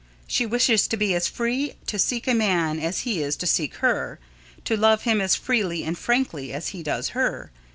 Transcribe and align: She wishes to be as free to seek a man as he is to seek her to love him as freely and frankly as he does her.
She 0.25 0.47
wishes 0.47 0.87
to 0.87 0.97
be 0.97 1.13
as 1.13 1.27
free 1.27 1.75
to 1.85 1.99
seek 1.99 2.27
a 2.27 2.33
man 2.33 2.79
as 2.79 3.01
he 3.01 3.21
is 3.21 3.35
to 3.35 3.45
seek 3.45 3.75
her 3.75 4.17
to 4.65 4.75
love 4.75 5.03
him 5.03 5.21
as 5.21 5.35
freely 5.35 5.83
and 5.83 5.95
frankly 5.95 6.51
as 6.51 6.69
he 6.69 6.81
does 6.81 7.09
her. 7.09 7.51